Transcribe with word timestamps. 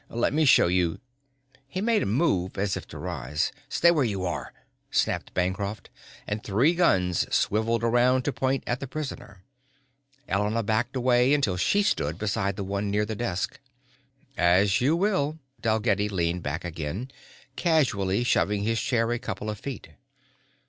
Let 0.09 0.33
me 0.33 0.45
show 0.45 0.65
you" 0.65 0.99
He 1.67 1.79
made 1.79 2.01
a 2.01 2.07
move 2.07 2.57
as 2.57 2.75
if 2.75 2.87
to 2.87 2.97
rise. 2.97 3.51
"Stay 3.69 3.91
where 3.91 4.03
you 4.03 4.25
are!" 4.25 4.51
snapped 4.89 5.35
Bancroft, 5.35 5.91
and 6.25 6.43
three 6.43 6.73
guns 6.73 7.31
swiveled 7.31 7.83
around 7.83 8.23
to 8.25 8.33
point 8.33 8.63
at 8.65 8.79
the 8.79 8.87
prisoner. 8.87 9.43
Elena 10.27 10.63
backed 10.63 10.95
away 10.95 11.35
until 11.35 11.55
she 11.55 11.83
stood 11.83 12.17
beside 12.17 12.55
the 12.55 12.63
one 12.63 12.89
near 12.89 13.05
the 13.05 13.15
desk. 13.15 13.59
"As 14.35 14.81
you 14.81 14.95
will." 14.95 15.37
Dalgetty 15.61 16.09
leaned 16.09 16.41
back 16.41 16.65
again, 16.65 17.11
casually 17.55 18.23
shoving 18.23 18.63
his 18.63 18.81
chair 18.81 19.11
a 19.11 19.19
couple 19.19 19.51
of 19.51 19.59
feet. 19.59 19.89